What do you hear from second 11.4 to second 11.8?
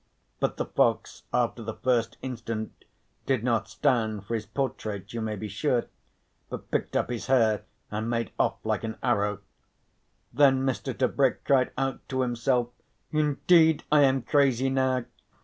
cried